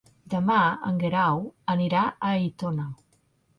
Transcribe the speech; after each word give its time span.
Demà 0.33 0.55
en 0.91 0.97
Guerau 1.03 1.45
anirà 1.75 2.01
a 2.09 2.35
Aitona. 2.41 2.91